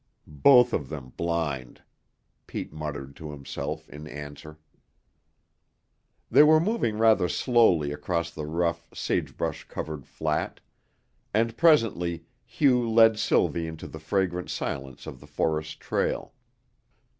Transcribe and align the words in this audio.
"Both 0.25 0.73
of 0.73 0.89
them 0.89 1.09
blind!" 1.15 1.83
Pete 2.47 2.73
muttered 2.73 3.15
to 3.17 3.29
himself 3.29 3.87
in 3.87 4.07
answer. 4.07 4.57
They 6.31 6.41
were 6.41 6.59
moving 6.59 6.97
rather 6.97 7.29
slowly 7.29 7.91
across 7.91 8.31
the 8.31 8.47
rough, 8.47 8.87
sagebrush 8.95 9.65
covered 9.65 10.07
flat, 10.07 10.59
and 11.35 11.55
presently 11.55 12.25
Hugh 12.43 12.89
led 12.89 13.19
Sylvie 13.19 13.67
into 13.67 13.85
the 13.85 13.99
fragrant 13.99 14.49
silence 14.49 15.05
of 15.05 15.19
the 15.19 15.27
forest 15.27 15.79
trail. 15.79 16.33